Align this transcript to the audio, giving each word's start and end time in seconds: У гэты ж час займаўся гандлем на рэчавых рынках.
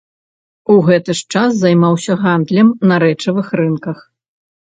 У 0.75 0.75
гэты 0.87 1.11
ж 1.19 1.33
час 1.33 1.51
займаўся 1.59 2.13
гандлем 2.23 2.67
на 2.93 2.99
рэчавых 3.05 3.47
рынках. 3.61 3.97